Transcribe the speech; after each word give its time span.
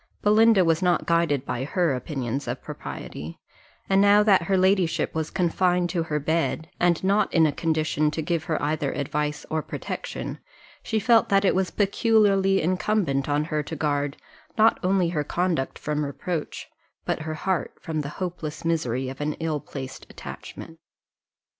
Belinda 0.23 0.65
was 0.65 0.81
not 0.81 1.05
guided 1.05 1.45
by 1.45 1.63
her 1.63 1.93
opinions 1.93 2.47
of 2.47 2.63
propriety; 2.63 3.39
and 3.87 4.01
now 4.01 4.23
that 4.23 4.41
her 4.41 4.57
ladyship 4.57 5.13
was 5.13 5.29
confined 5.29 5.91
to 5.91 6.01
her 6.01 6.19
bed, 6.19 6.67
and 6.79 7.03
not 7.03 7.31
in 7.31 7.45
a 7.45 7.51
condition 7.51 8.09
to 8.09 8.21
give 8.23 8.45
her 8.45 8.59
either 8.63 8.91
advice 8.93 9.45
or 9.51 9.61
protection, 9.61 10.39
she 10.81 10.97
felt 10.99 11.29
that 11.29 11.45
it 11.45 11.53
was 11.53 11.69
peculiarly 11.69 12.63
incumbent 12.63 13.29
on 13.29 13.43
her 13.43 13.61
to 13.61 13.75
guard, 13.75 14.17
not 14.57 14.79
only 14.81 15.09
her 15.09 15.23
conduct 15.23 15.77
from 15.77 16.03
reproach, 16.03 16.67
but 17.05 17.19
her 17.21 17.35
heart 17.35 17.75
from 17.79 18.01
the 18.01 18.09
hopeless 18.17 18.65
misery 18.65 19.07
of 19.07 19.21
an 19.21 19.33
ill 19.33 19.59
placed 19.59 20.07
attachment. 20.09 20.79